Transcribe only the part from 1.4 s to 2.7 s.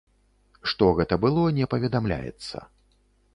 не паведамляецца.